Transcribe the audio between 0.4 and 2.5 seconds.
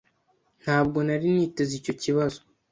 Ntabwo nari niteze icyo kibazo.